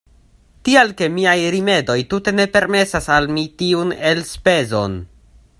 Tial 0.67 0.93
ke 1.01 1.09
miaj 1.17 1.35
rimedoj 1.57 1.97
tute 2.13 2.35
ne 2.39 2.47
permesas 2.57 3.11
al 3.19 3.31
mi 3.37 3.47
tiun 3.63 3.97
elspezon. 4.15 4.99